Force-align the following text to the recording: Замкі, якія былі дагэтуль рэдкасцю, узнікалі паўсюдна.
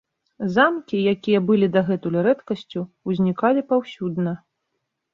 Замкі, 0.53 0.97
якія 1.13 1.39
былі 1.51 1.69
дагэтуль 1.77 2.19
рэдкасцю, 2.31 2.81
узнікалі 3.13 3.69
паўсюдна. 3.71 4.39